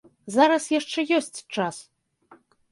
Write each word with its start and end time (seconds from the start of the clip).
Зараз 0.35 0.65
яшчэ 0.79 0.99
ёсць 1.19 1.39
час. 1.59 1.75